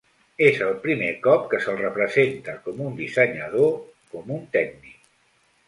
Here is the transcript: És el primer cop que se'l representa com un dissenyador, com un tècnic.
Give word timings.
És 0.45 0.55
el 0.67 0.71
primer 0.85 1.09
cop 1.27 1.43
que 1.51 1.59
se'l 1.65 1.77
representa 1.83 2.57
com 2.69 2.81
un 2.87 2.97
dissenyador, 3.03 3.71
com 4.15 4.35
un 4.41 4.43
tècnic. 4.59 5.01